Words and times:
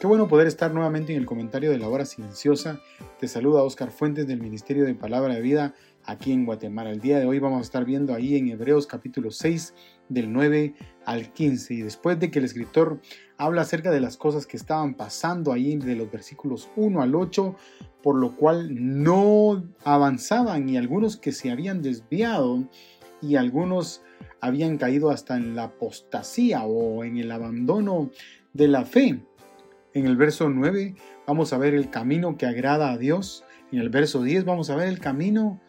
Qué 0.00 0.06
bueno 0.06 0.28
poder 0.28 0.46
estar 0.46 0.72
nuevamente 0.72 1.12
en 1.12 1.20
el 1.20 1.26
comentario 1.26 1.70
de 1.70 1.78
la 1.78 1.86
hora 1.86 2.06
silenciosa. 2.06 2.80
Te 3.18 3.28
saluda 3.28 3.62
Oscar 3.62 3.90
Fuentes 3.90 4.26
del 4.26 4.40
Ministerio 4.40 4.86
de 4.86 4.94
Palabra 4.94 5.34
de 5.34 5.42
Vida 5.42 5.74
aquí 6.06 6.32
en 6.32 6.46
Guatemala. 6.46 6.90
El 6.90 7.00
día 7.00 7.18
de 7.18 7.26
hoy 7.26 7.38
vamos 7.38 7.58
a 7.58 7.64
estar 7.64 7.84
viendo 7.84 8.14
ahí 8.14 8.34
en 8.38 8.48
Hebreos 8.48 8.86
capítulo 8.86 9.30
6 9.30 9.74
del 10.08 10.32
9 10.32 10.74
al 11.04 11.30
15 11.34 11.74
y 11.74 11.82
después 11.82 12.18
de 12.18 12.30
que 12.30 12.38
el 12.38 12.46
escritor 12.46 13.02
habla 13.36 13.60
acerca 13.60 13.90
de 13.90 14.00
las 14.00 14.16
cosas 14.16 14.46
que 14.46 14.56
estaban 14.56 14.94
pasando 14.94 15.52
ahí 15.52 15.76
de 15.76 15.96
los 15.96 16.10
versículos 16.10 16.70
1 16.76 17.02
al 17.02 17.14
8, 17.14 17.54
por 18.02 18.16
lo 18.16 18.36
cual 18.36 18.70
no 18.72 19.62
avanzaban 19.84 20.66
y 20.66 20.78
algunos 20.78 21.18
que 21.18 21.32
se 21.32 21.50
habían 21.50 21.82
desviado 21.82 22.64
y 23.20 23.36
algunos 23.36 24.00
habían 24.40 24.78
caído 24.78 25.10
hasta 25.10 25.36
en 25.36 25.54
la 25.54 25.64
apostasía 25.64 26.64
o 26.64 27.04
en 27.04 27.18
el 27.18 27.30
abandono 27.30 28.10
de 28.54 28.66
la 28.68 28.86
fe. 28.86 29.20
En 29.92 30.06
el 30.06 30.16
verso 30.16 30.48
9 30.48 30.94
vamos 31.26 31.52
a 31.52 31.58
ver 31.58 31.74
el 31.74 31.90
camino 31.90 32.36
que 32.36 32.46
agrada 32.46 32.92
a 32.92 32.98
Dios. 32.98 33.44
En 33.72 33.80
el 33.80 33.88
verso 33.88 34.22
10 34.22 34.44
vamos 34.44 34.70
a 34.70 34.76
ver 34.76 34.88
el 34.88 35.00
camino 35.00 35.60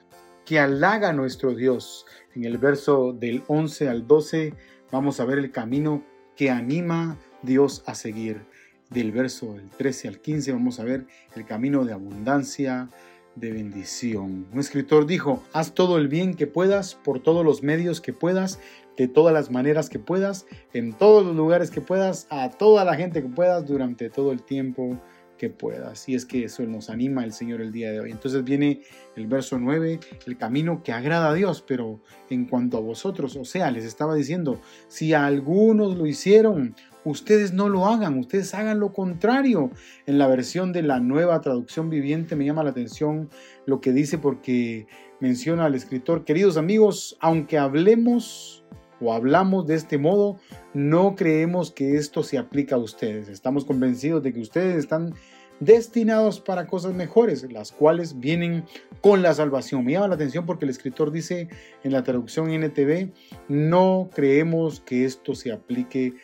que 0.46 0.60
halaga 0.60 1.10
a 1.10 1.14
nuestro 1.14 1.56
Dios. 1.56 2.06
En 2.36 2.46
el 2.46 2.60
verso 2.60 3.14
del 3.14 3.44
11 3.48 3.90
al 3.90 4.06
12 4.06 4.54
vamos 4.92 5.20
a 5.20 5.26
ver 5.26 5.40
el 5.40 5.52
camino 5.52 6.04
que 6.36 6.52
anima 6.52 7.18
Dios 7.42 7.84
a 7.88 7.96
seguir. 7.96 8.46
Del 8.92 9.12
verso 9.12 9.56
del 9.56 9.70
13 9.72 10.10
al 10.10 10.20
15 10.20 10.52
vamos 10.52 10.80
a 10.80 10.84
ver 10.84 11.08
el 11.36 11.46
camino 11.46 11.84
de 11.84 11.94
abundancia, 11.94 12.90
de 13.36 13.52
bendición. 13.52 14.46
Un 14.54 14.60
escritor 14.60 15.08
dijo, 15.08 15.42
haz 15.52 15.74
todo 15.74 15.98
el 15.98 16.10
bien 16.10 16.36
que 16.36 16.46
puedas, 16.46 16.94
por 16.96 17.22
todos 17.22 17.44
los 17.44 17.64
medios 17.64 18.02
que 18.02 18.14
puedas, 18.14 18.60
de 18.98 19.08
todas 19.08 19.34
las 19.34 19.52
maneras 19.52 19.90
que 19.90 20.00
puedas, 20.00 20.46
en 20.74 20.94
todos 20.94 21.26
los 21.26 21.36
lugares 21.36 21.72
que 21.72 21.82
puedas, 21.82 22.28
a 22.30 22.50
toda 22.50 22.86
la 22.86 22.96
gente 22.96 23.22
que 23.22 23.30
puedas, 23.30 23.66
durante 23.66 24.10
todo 24.10 24.32
el 24.32 24.44
tiempo 24.44 25.00
que 25.42 25.50
puedas. 25.50 26.08
Y 26.08 26.14
es 26.14 26.26
que 26.26 26.44
eso 26.44 26.62
nos 26.68 26.92
anima 26.92 27.24
el 27.24 27.34
Señor 27.34 27.62
el 27.62 27.72
día 27.72 27.92
de 27.92 28.00
hoy. 28.00 28.12
Entonces 28.12 28.44
viene 28.44 28.82
el 29.16 29.26
verso 29.26 29.58
9, 29.58 30.00
el 30.28 30.38
camino 30.38 30.84
que 30.84 30.92
agrada 30.92 31.32
a 31.32 31.34
Dios, 31.34 31.64
pero 31.68 32.00
en 32.30 32.46
cuanto 32.46 32.78
a 32.78 32.82
vosotros, 32.82 33.36
o 33.36 33.44
sea, 33.44 33.72
les 33.72 33.84
estaba 33.84 34.14
diciendo, 34.14 34.62
si 34.88 35.16
algunos 35.16 35.98
lo 35.98 36.06
hicieron, 36.06 36.76
ustedes 37.06 37.54
no 37.54 37.70
lo 37.70 37.88
hagan, 37.88 38.20
ustedes 38.20 38.54
hagan 38.54 38.80
lo 38.80 38.94
contrario. 38.94 39.72
En 40.06 40.20
la 40.20 40.28
versión 40.28 40.74
de 40.74 40.84
la 40.84 41.00
nueva 41.00 41.42
traducción 41.42 41.90
viviente 41.90 42.36
me 42.36 42.46
llama 42.46 42.64
la 42.64 42.70
atención 42.70 43.32
lo 43.66 43.82
que 43.82 43.94
dice 43.94 44.20
porque 44.20 44.86
menciona 45.20 45.66
al 45.66 45.74
escritor, 45.74 46.24
queridos 46.24 46.56
amigos, 46.58 47.18
aunque 47.20 47.58
hablemos 47.58 48.64
o 49.02 49.14
hablamos 49.14 49.68
de 49.68 49.76
este 49.76 49.98
modo, 49.98 50.38
no 50.74 51.16
creemos 51.16 51.72
que 51.72 51.98
esto 51.98 52.24
se 52.24 52.38
aplica 52.38 52.76
a 52.76 52.80
ustedes. 52.80 53.28
Estamos 53.28 53.66
convencidos 53.66 54.24
de 54.24 54.34
que 54.34 54.40
ustedes 54.40 54.78
están 54.78 55.14
destinados 55.60 56.40
para 56.40 56.68
cosas 56.68 56.94
mejores, 56.94 57.50
las 57.52 57.72
cuales 57.72 58.20
vienen 58.20 58.66
con 59.02 59.22
la 59.22 59.34
salvación. 59.34 59.86
Me 59.86 59.94
llama 59.94 60.10
la 60.10 60.16
atención 60.16 60.46
porque 60.46 60.66
el 60.66 60.72
escritor 60.72 61.12
dice 61.12 61.50
en 61.84 61.92
la 61.92 62.04
traducción 62.04 62.52
NTV, 62.52 63.12
no 63.48 64.10
creemos 64.14 64.82
que 64.82 65.06
esto 65.06 65.36
se 65.36 65.52
aplique 65.52 66.16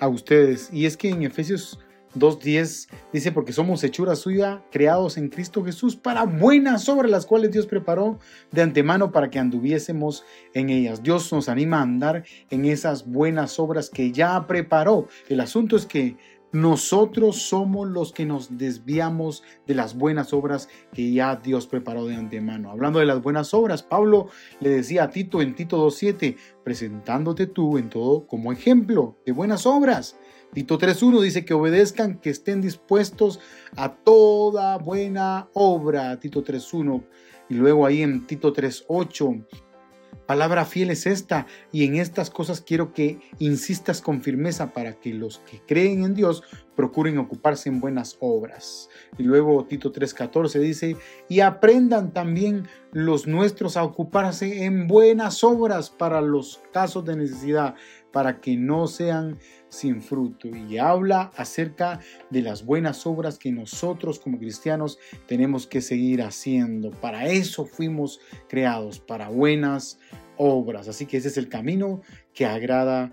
a 0.00 0.08
ustedes. 0.08 0.68
Y 0.72 0.86
es 0.86 0.96
que 0.96 1.10
en 1.10 1.22
Efesios 1.22 1.78
2.10 2.14 2.88
dice, 3.12 3.32
porque 3.32 3.52
somos 3.52 3.82
hechura 3.84 4.16
suya, 4.16 4.62
creados 4.70 5.16
en 5.16 5.28
Cristo 5.28 5.64
Jesús 5.64 5.96
para 5.96 6.24
buenas 6.24 6.88
obras, 6.88 7.10
las 7.10 7.26
cuales 7.26 7.50
Dios 7.50 7.66
preparó 7.66 8.18
de 8.50 8.62
antemano 8.62 9.12
para 9.12 9.30
que 9.30 9.38
anduviésemos 9.38 10.24
en 10.54 10.70
ellas. 10.70 11.02
Dios 11.02 11.32
nos 11.32 11.48
anima 11.48 11.78
a 11.78 11.82
andar 11.82 12.24
en 12.50 12.64
esas 12.64 13.06
buenas 13.06 13.58
obras 13.58 13.90
que 13.90 14.12
ya 14.12 14.46
preparó. 14.46 15.08
El 15.28 15.40
asunto 15.40 15.76
es 15.76 15.86
que 15.86 16.16
nosotros 16.52 17.36
somos 17.36 17.88
los 17.88 18.12
que 18.12 18.26
nos 18.26 18.58
desviamos 18.58 19.42
de 19.66 19.74
las 19.74 19.96
buenas 19.96 20.34
obras 20.34 20.68
que 20.92 21.10
ya 21.10 21.36
Dios 21.36 21.66
preparó 21.66 22.04
de 22.04 22.14
antemano. 22.14 22.70
Hablando 22.70 22.98
de 22.98 23.06
las 23.06 23.22
buenas 23.22 23.54
obras, 23.54 23.82
Pablo 23.82 24.28
le 24.60 24.68
decía 24.68 25.04
a 25.04 25.10
Tito 25.10 25.40
en 25.40 25.54
Tito 25.54 25.86
2.7, 25.86 26.36
presentándote 26.62 27.46
tú 27.46 27.78
en 27.78 27.88
todo 27.88 28.26
como 28.26 28.52
ejemplo 28.52 29.16
de 29.24 29.32
buenas 29.32 29.64
obras 29.64 30.18
Tito 30.52 30.78
3.1 30.78 31.22
dice 31.22 31.44
que 31.46 31.54
obedezcan, 31.54 32.18
que 32.18 32.28
estén 32.28 32.60
dispuestos 32.60 33.40
a 33.74 33.94
toda 33.94 34.76
buena 34.76 35.48
obra. 35.54 36.20
Tito 36.20 36.44
3.1. 36.44 37.04
Y 37.48 37.54
luego 37.54 37.86
ahí 37.86 38.02
en 38.02 38.26
Tito 38.26 38.52
3.8. 38.52 39.46
Palabra 40.26 40.64
fiel 40.64 40.90
es 40.90 41.06
esta, 41.06 41.46
y 41.72 41.84
en 41.84 41.96
estas 41.96 42.30
cosas 42.30 42.60
quiero 42.60 42.92
que 42.92 43.18
insistas 43.38 44.00
con 44.00 44.22
firmeza 44.22 44.72
para 44.72 44.94
que 44.94 45.12
los 45.12 45.40
que 45.40 45.60
creen 45.66 46.04
en 46.04 46.14
Dios 46.14 46.42
procuren 46.76 47.18
ocuparse 47.18 47.68
en 47.68 47.80
buenas 47.80 48.16
obras. 48.20 48.88
Y 49.18 49.24
luego 49.24 49.64
Tito 49.64 49.92
3:14 49.92 50.58
dice, 50.60 50.96
y 51.28 51.40
aprendan 51.40 52.12
también 52.12 52.68
los 52.92 53.26
nuestros 53.26 53.76
a 53.76 53.84
ocuparse 53.84 54.64
en 54.64 54.86
buenas 54.86 55.42
obras 55.42 55.90
para 55.90 56.20
los 56.20 56.62
casos 56.72 57.04
de 57.04 57.16
necesidad, 57.16 57.74
para 58.12 58.40
que 58.40 58.56
no 58.56 58.86
sean 58.86 59.38
sin 59.68 60.02
fruto. 60.02 60.48
Y 60.48 60.78
habla 60.78 61.32
acerca 61.36 62.00
de 62.30 62.42
las 62.42 62.64
buenas 62.64 63.06
obras 63.06 63.38
que 63.38 63.50
nosotros 63.50 64.18
como 64.18 64.38
cristianos 64.38 64.98
tenemos 65.26 65.66
que 65.66 65.80
seguir 65.80 66.22
haciendo. 66.22 66.90
Para 66.90 67.26
eso 67.26 67.64
fuimos 67.64 68.20
creados, 68.48 69.00
para 69.00 69.28
buenas 69.28 69.98
obras. 70.36 70.88
Así 70.88 71.06
que 71.06 71.16
ese 71.16 71.28
es 71.28 71.36
el 71.36 71.48
camino 71.48 72.02
que 72.34 72.46
agrada 72.46 73.12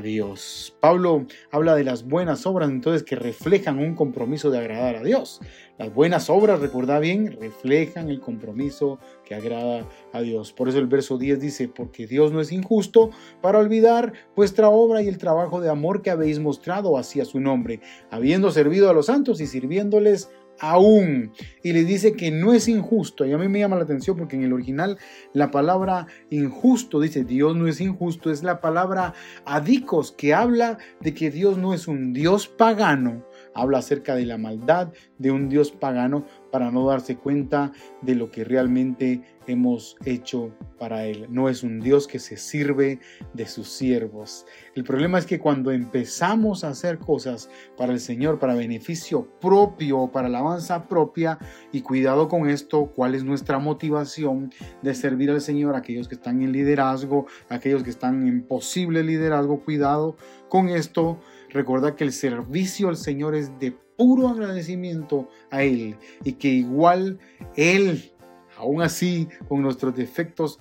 Dios. 0.00 0.76
Pablo 0.80 1.26
habla 1.50 1.74
de 1.76 1.84
las 1.84 2.06
buenas 2.06 2.46
obras 2.46 2.70
entonces 2.70 3.02
que 3.02 3.16
reflejan 3.16 3.78
un 3.78 3.94
compromiso 3.94 4.50
de 4.50 4.58
agradar 4.58 4.96
a 4.96 5.02
Dios. 5.02 5.40
Las 5.78 5.92
buenas 5.92 6.30
obras, 6.30 6.60
recuerda 6.60 6.98
bien, 6.98 7.36
reflejan 7.40 8.08
el 8.08 8.20
compromiso 8.20 8.98
que 9.24 9.34
agrada 9.34 9.88
a 10.12 10.20
Dios. 10.20 10.52
Por 10.52 10.68
eso 10.68 10.78
el 10.78 10.86
verso 10.86 11.18
10 11.18 11.40
dice, 11.40 11.68
porque 11.68 12.06
Dios 12.06 12.32
no 12.32 12.40
es 12.40 12.52
injusto 12.52 13.10
para 13.42 13.58
olvidar 13.58 14.12
vuestra 14.36 14.68
obra 14.68 15.02
y 15.02 15.08
el 15.08 15.18
trabajo 15.18 15.60
de 15.60 15.68
amor 15.68 16.00
que 16.00 16.10
habéis 16.10 16.38
mostrado 16.38 16.96
hacia 16.96 17.24
su 17.24 17.40
nombre, 17.40 17.80
habiendo 18.10 18.50
servido 18.50 18.88
a 18.88 18.94
los 18.94 19.06
santos 19.06 19.40
y 19.40 19.46
sirviéndoles 19.46 20.30
aún. 20.60 21.32
Y 21.62 21.72
le 21.72 21.84
dice 21.84 22.14
que 22.14 22.30
no 22.30 22.52
es 22.52 22.68
injusto. 22.68 23.24
Y 23.24 23.32
a 23.32 23.38
mí 23.38 23.48
me 23.48 23.60
llama 23.60 23.76
la 23.76 23.84
atención 23.84 24.16
porque 24.16 24.36
en 24.36 24.44
el 24.44 24.52
original 24.52 24.98
la 25.32 25.50
palabra 25.50 26.06
injusto 26.30 27.00
dice 27.00 27.24
Dios 27.24 27.56
no 27.56 27.66
es 27.66 27.80
injusto. 27.80 28.30
Es 28.30 28.42
la 28.42 28.60
palabra 28.60 29.14
adicos 29.44 30.12
que 30.12 30.34
habla 30.34 30.78
de 31.00 31.14
que 31.14 31.30
Dios 31.30 31.58
no 31.58 31.74
es 31.74 31.88
un 31.88 32.12
Dios 32.12 32.48
pagano. 32.48 33.26
Habla 33.54 33.78
acerca 33.78 34.14
de 34.14 34.26
la 34.26 34.38
maldad 34.38 34.92
de 35.18 35.30
un 35.30 35.48
Dios 35.48 35.70
pagano 35.70 36.26
para 36.54 36.70
no 36.70 36.86
darse 36.86 37.16
cuenta 37.16 37.72
de 38.00 38.14
lo 38.14 38.30
que 38.30 38.44
realmente 38.44 39.22
hemos 39.48 39.96
hecho 40.04 40.52
para 40.78 41.04
Él. 41.04 41.26
No 41.28 41.48
es 41.48 41.64
un 41.64 41.80
Dios 41.80 42.06
que 42.06 42.20
se 42.20 42.36
sirve 42.36 43.00
de 43.32 43.46
sus 43.46 43.66
siervos. 43.66 44.46
El 44.76 44.84
problema 44.84 45.18
es 45.18 45.26
que 45.26 45.40
cuando 45.40 45.72
empezamos 45.72 46.62
a 46.62 46.68
hacer 46.68 47.00
cosas 47.00 47.50
para 47.76 47.92
el 47.92 47.98
Señor, 47.98 48.38
para 48.38 48.54
beneficio 48.54 49.28
propio, 49.40 50.12
para 50.12 50.28
alabanza 50.28 50.86
propia, 50.86 51.40
y 51.72 51.80
cuidado 51.80 52.28
con 52.28 52.48
esto, 52.48 52.86
cuál 52.94 53.16
es 53.16 53.24
nuestra 53.24 53.58
motivación 53.58 54.52
de 54.80 54.94
servir 54.94 55.32
al 55.32 55.40
Señor, 55.40 55.74
aquellos 55.74 56.06
que 56.06 56.14
están 56.14 56.40
en 56.40 56.52
liderazgo, 56.52 57.26
aquellos 57.48 57.82
que 57.82 57.90
están 57.90 58.28
en 58.28 58.46
posible 58.46 59.02
liderazgo, 59.02 59.64
cuidado 59.64 60.16
con 60.48 60.68
esto. 60.68 61.18
Recuerda 61.50 61.96
que 61.96 62.04
el 62.04 62.12
servicio 62.12 62.90
al 62.90 62.96
Señor 62.96 63.34
es 63.34 63.58
de 63.58 63.76
puro 63.96 64.28
agradecimiento 64.28 65.28
a 65.50 65.62
Él 65.62 65.96
y 66.24 66.32
que 66.34 66.48
igual 66.48 67.18
Él, 67.56 68.12
aún 68.56 68.82
así, 68.82 69.28
con 69.48 69.62
nuestros 69.62 69.94
defectos, 69.94 70.58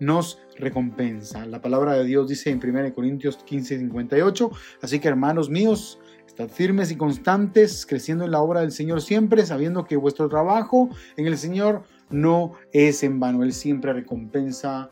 nos 0.00 0.38
recompensa. 0.58 1.46
La 1.46 1.60
palabra 1.60 1.94
de 1.94 2.04
Dios 2.04 2.28
dice 2.28 2.50
en 2.50 2.60
1 2.62 2.94
Corintios 2.94 3.36
15, 3.38 3.78
58, 3.78 4.50
así 4.82 4.98
que 4.98 5.08
hermanos 5.08 5.48
míos, 5.48 5.98
Estad 6.34 6.48
firmes 6.48 6.90
y 6.90 6.96
constantes, 6.96 7.86
creciendo 7.86 8.24
en 8.24 8.32
la 8.32 8.40
obra 8.40 8.62
del 8.62 8.72
Señor 8.72 9.00
siempre, 9.02 9.46
sabiendo 9.46 9.84
que 9.84 9.96
vuestro 9.96 10.28
trabajo 10.28 10.88
en 11.16 11.28
el 11.28 11.38
Señor 11.38 11.84
no 12.10 12.54
es 12.72 13.04
en 13.04 13.20
vano. 13.20 13.44
Él 13.44 13.52
siempre 13.52 13.92
recompensa 13.92 14.90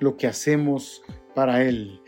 lo 0.00 0.16
que 0.16 0.26
hacemos 0.26 1.02
para 1.34 1.62
Él. 1.62 2.00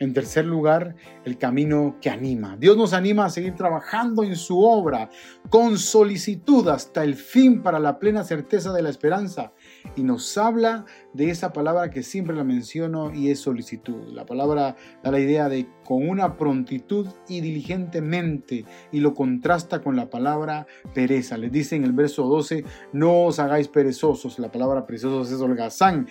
En 0.00 0.12
tercer 0.12 0.46
lugar, 0.46 0.94
el 1.24 1.38
camino 1.38 1.96
que 2.00 2.08
anima. 2.08 2.56
Dios 2.56 2.76
nos 2.76 2.92
anima 2.92 3.24
a 3.24 3.30
seguir 3.30 3.56
trabajando 3.56 4.22
en 4.22 4.36
su 4.36 4.60
obra 4.60 5.10
con 5.50 5.76
solicitud 5.76 6.68
hasta 6.68 7.02
el 7.02 7.16
fin 7.16 7.62
para 7.62 7.80
la 7.80 7.98
plena 7.98 8.22
certeza 8.22 8.72
de 8.72 8.82
la 8.82 8.90
esperanza. 8.90 9.52
Y 9.96 10.04
nos 10.04 10.38
habla 10.38 10.84
de 11.14 11.30
esa 11.30 11.52
palabra 11.52 11.90
que 11.90 12.04
siempre 12.04 12.36
la 12.36 12.44
menciono 12.44 13.12
y 13.12 13.30
es 13.30 13.40
solicitud. 13.40 14.06
La 14.12 14.24
palabra 14.24 14.76
da 15.02 15.10
la 15.10 15.18
idea 15.18 15.48
de 15.48 15.68
con 15.84 16.08
una 16.08 16.36
prontitud 16.36 17.08
y 17.28 17.40
diligentemente 17.40 18.64
y 18.92 19.00
lo 19.00 19.14
contrasta 19.14 19.82
con 19.82 19.96
la 19.96 20.10
palabra 20.10 20.66
pereza. 20.94 21.36
Les 21.38 21.50
dice 21.50 21.74
en 21.74 21.84
el 21.84 21.92
verso 21.92 22.24
12, 22.24 22.64
no 22.92 23.24
os 23.24 23.38
hagáis 23.40 23.66
perezosos. 23.66 24.38
La 24.38 24.52
palabra 24.52 24.86
perezosos 24.86 25.32
es 25.32 25.40
holgazán 25.40 26.06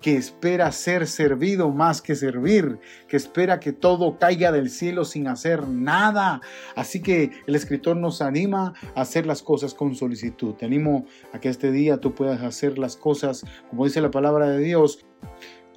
que 0.00 0.16
espera 0.16 0.70
ser 0.72 1.06
servido 1.06 1.70
más 1.70 2.02
que 2.02 2.14
servir, 2.14 2.78
que 3.08 3.16
espera 3.16 3.60
que 3.60 3.72
todo 3.72 4.18
caiga 4.18 4.52
del 4.52 4.70
cielo 4.70 5.04
sin 5.04 5.26
hacer 5.28 5.66
nada. 5.68 6.40
Así 6.74 7.00
que 7.00 7.30
el 7.46 7.54
escritor 7.54 7.96
nos 7.96 8.22
anima 8.22 8.74
a 8.94 9.00
hacer 9.00 9.26
las 9.26 9.42
cosas 9.42 9.74
con 9.74 9.94
solicitud. 9.94 10.54
Te 10.54 10.66
animo 10.66 11.06
a 11.32 11.40
que 11.40 11.48
este 11.48 11.72
día 11.72 11.98
tú 11.98 12.14
puedas 12.14 12.42
hacer 12.42 12.78
las 12.78 12.96
cosas, 12.96 13.44
como 13.70 13.84
dice 13.84 14.00
la 14.00 14.10
palabra 14.10 14.48
de 14.48 14.58
Dios, 14.58 15.04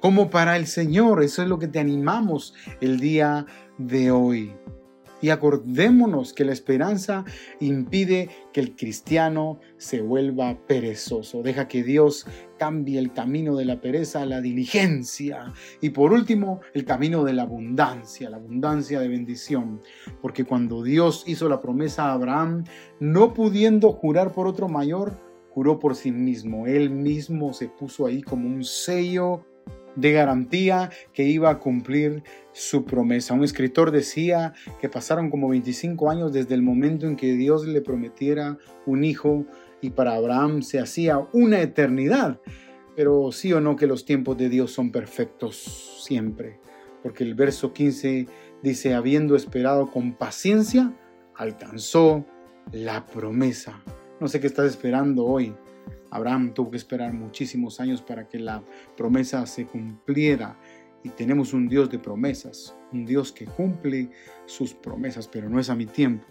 como 0.00 0.30
para 0.30 0.56
el 0.56 0.66
Señor. 0.66 1.22
Eso 1.22 1.42
es 1.42 1.48
lo 1.48 1.58
que 1.58 1.68
te 1.68 1.78
animamos 1.78 2.54
el 2.80 3.00
día 3.00 3.46
de 3.78 4.10
hoy. 4.10 4.54
Y 5.20 5.30
acordémonos 5.30 6.32
que 6.32 6.44
la 6.44 6.52
esperanza 6.52 7.24
impide 7.60 8.30
que 8.52 8.60
el 8.60 8.74
cristiano 8.74 9.60
se 9.76 10.00
vuelva 10.00 10.58
perezoso. 10.66 11.42
Deja 11.42 11.68
que 11.68 11.82
Dios 11.82 12.26
cambie 12.58 12.98
el 12.98 13.12
camino 13.12 13.56
de 13.56 13.64
la 13.64 13.80
pereza 13.80 14.22
a 14.22 14.26
la 14.26 14.40
diligencia. 14.40 15.52
Y 15.80 15.90
por 15.90 16.12
último, 16.12 16.60
el 16.74 16.84
camino 16.84 17.24
de 17.24 17.32
la 17.32 17.42
abundancia, 17.42 18.30
la 18.30 18.36
abundancia 18.36 19.00
de 19.00 19.08
bendición. 19.08 19.80
Porque 20.20 20.44
cuando 20.44 20.82
Dios 20.82 21.24
hizo 21.26 21.48
la 21.48 21.60
promesa 21.60 22.06
a 22.06 22.12
Abraham, 22.12 22.64
no 22.98 23.34
pudiendo 23.34 23.92
jurar 23.92 24.32
por 24.32 24.46
otro 24.46 24.68
mayor, 24.68 25.18
juró 25.50 25.78
por 25.78 25.94
sí 25.94 26.12
mismo. 26.12 26.66
Él 26.66 26.90
mismo 26.90 27.52
se 27.52 27.68
puso 27.68 28.06
ahí 28.06 28.22
como 28.22 28.48
un 28.48 28.64
sello 28.64 29.44
de 29.96 30.12
garantía 30.12 30.90
que 31.12 31.24
iba 31.24 31.50
a 31.50 31.58
cumplir 31.58 32.22
su 32.52 32.84
promesa. 32.84 33.34
Un 33.34 33.44
escritor 33.44 33.90
decía 33.90 34.52
que 34.80 34.88
pasaron 34.88 35.30
como 35.30 35.48
25 35.48 36.10
años 36.10 36.32
desde 36.32 36.54
el 36.54 36.62
momento 36.62 37.06
en 37.06 37.16
que 37.16 37.34
Dios 37.34 37.66
le 37.66 37.80
prometiera 37.80 38.58
un 38.86 39.04
hijo 39.04 39.46
y 39.80 39.90
para 39.90 40.14
Abraham 40.14 40.62
se 40.62 40.78
hacía 40.78 41.26
una 41.32 41.60
eternidad. 41.60 42.40
Pero 42.96 43.32
sí 43.32 43.52
o 43.52 43.60
no 43.60 43.76
que 43.76 43.86
los 43.86 44.04
tiempos 44.04 44.36
de 44.36 44.48
Dios 44.48 44.72
son 44.72 44.90
perfectos 44.90 46.02
siempre, 46.04 46.60
porque 47.02 47.24
el 47.24 47.34
verso 47.34 47.72
15 47.72 48.26
dice, 48.62 48.94
habiendo 48.94 49.36
esperado 49.36 49.90
con 49.90 50.12
paciencia, 50.14 50.92
alcanzó 51.34 52.26
la 52.72 53.06
promesa. 53.06 53.82
No 54.20 54.28
sé 54.28 54.40
qué 54.40 54.48
estás 54.48 54.66
esperando 54.66 55.24
hoy 55.24 55.54
Abraham 56.10 56.52
tuvo 56.54 56.70
que 56.70 56.76
esperar 56.76 57.12
muchísimos 57.12 57.80
años 57.80 58.02
para 58.02 58.28
que 58.28 58.38
la 58.38 58.62
promesa 58.96 59.46
se 59.46 59.66
cumpliera. 59.66 60.58
Y 61.02 61.08
tenemos 61.10 61.54
un 61.54 61.68
Dios 61.68 61.88
de 61.90 61.98
promesas, 61.98 62.76
un 62.92 63.06
Dios 63.06 63.32
que 63.32 63.46
cumple 63.46 64.10
sus 64.46 64.74
promesas, 64.74 65.28
pero 65.28 65.48
no 65.48 65.58
es 65.58 65.70
a 65.70 65.74
mi 65.74 65.86
tiempo, 65.86 66.26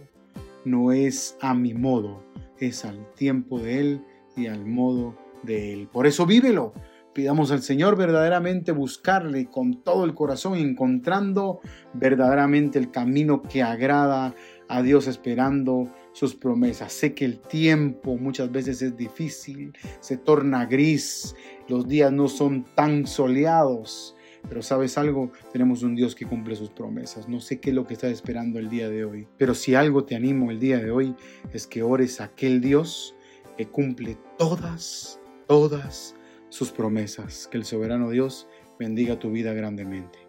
no 0.64 0.92
es 0.92 1.38
a 1.42 1.56
mi 1.56 1.74
modo, 1.74 2.24
es 2.60 2.86
al 2.86 3.12
tiempo 3.14 3.60
de 3.60 3.80
Él 3.80 4.06
y 4.36 4.48
al 4.48 4.66
modo 4.66 5.18
de 5.44 5.74
Él. 5.74 5.88
Por 5.92 6.06
eso 6.08 6.26
vívelo. 6.26 6.74
Pidamos 7.12 7.52
al 7.52 7.64
Señor 7.64 7.98
verdaderamente 7.98 8.72
buscarle 8.72 9.48
con 9.48 9.84
todo 9.84 10.06
el 10.06 10.14
corazón, 10.14 10.58
encontrando 10.58 11.60
verdaderamente 11.94 12.78
el 12.78 12.92
camino 12.92 13.42
que 13.42 13.64
agrada 13.64 14.36
a 14.70 14.82
Dios, 14.84 15.08
esperando 15.08 15.92
sus 16.20 16.36
promesas. 16.36 16.92
Sé 16.92 17.14
que 17.14 17.24
el 17.24 17.40
tiempo 17.40 18.18
muchas 18.18 18.52
veces 18.52 18.82
es 18.82 18.98
difícil, 18.98 19.72
se 20.02 20.18
torna 20.18 20.66
gris, 20.66 21.34
los 21.70 21.88
días 21.88 22.12
no 22.12 22.28
son 22.28 22.66
tan 22.76 23.08
soleados, 23.08 24.18
pero 24.50 24.62
sabes 24.62 24.98
algo, 24.98 25.32
tenemos 25.54 25.82
un 25.82 25.96
Dios 25.96 26.16
que 26.16 26.26
cumple 26.26 26.58
sus 26.58 26.72
promesas. 26.72 27.30
No 27.30 27.40
sé 27.40 27.62
qué 27.62 27.70
es 27.70 27.76
lo 27.78 27.88
que 27.88 27.94
estás 27.94 28.12
esperando 28.12 28.60
el 28.60 28.70
día 28.70 28.90
de 28.90 29.06
hoy, 29.06 29.28
pero 29.38 29.56
si 29.56 29.76
algo 29.76 30.04
te 30.04 30.14
animo 30.14 30.52
el 30.52 30.60
día 30.60 30.80
de 30.80 30.92
hoy 30.92 31.16
es 31.54 31.66
que 31.66 31.84
ores 31.84 32.20
a 32.20 32.26
aquel 32.26 32.60
Dios 32.60 33.16
que 33.56 33.70
cumple 33.70 34.18
todas, 34.38 35.22
todas 35.48 36.18
sus 36.50 36.70
promesas. 36.70 37.48
Que 37.48 37.58
el 37.58 37.64
soberano 37.64 38.10
Dios 38.10 38.46
bendiga 38.78 39.20
tu 39.20 39.32
vida 39.32 39.54
grandemente. 39.54 40.29